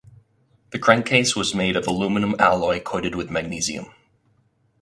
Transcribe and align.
The 0.71 0.79
crankcase 0.79 1.35
was 1.35 1.53
made 1.53 1.75
of 1.75 1.85
aluminium 1.85 2.35
alloy 2.39 2.79
coated 2.81 3.13
with 3.13 3.29
magnesium. 3.29 3.93